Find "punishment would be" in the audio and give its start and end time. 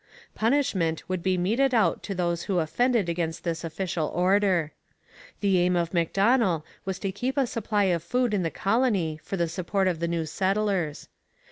0.33-1.37